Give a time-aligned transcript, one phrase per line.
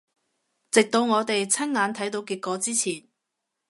[0.71, 3.03] 直到我哋親眼睇到結果之前